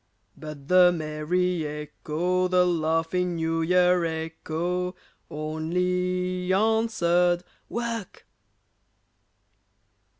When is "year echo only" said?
3.61-6.51